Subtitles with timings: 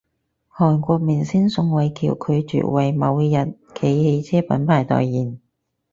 [0.49, 5.39] 韓國明星宋慧喬拒絕爲某日企汽車品牌代言